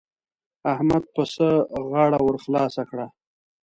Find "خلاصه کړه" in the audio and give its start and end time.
2.43-3.07